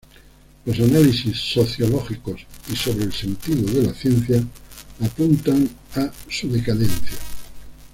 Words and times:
Los 0.65 0.79
análisis 0.79 1.37
sociológicos 1.37 2.41
y 2.73 2.75
sobre 2.75 3.03
el 3.03 3.13
sentido 3.13 3.71
de 3.71 3.83
la 3.85 3.93
ciencia 3.93 4.43
apuntan 4.99 5.69
a 5.95 6.11
su 6.27 6.49
decadencia. 6.51 7.19